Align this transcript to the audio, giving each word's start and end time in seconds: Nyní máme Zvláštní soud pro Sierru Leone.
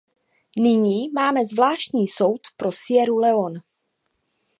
Nyní 0.57 1.09
máme 1.15 1.45
Zvláštní 1.45 2.07
soud 2.07 2.41
pro 2.57 2.71
Sierru 2.71 3.17
Leone. 3.19 3.59